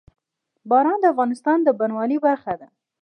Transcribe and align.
باران 0.69 0.99
د 1.01 1.05
افغانستان 1.13 1.57
د 1.63 1.69
بڼوالۍ 1.79 2.17
برخه 2.27 2.53
ده. 2.59 2.67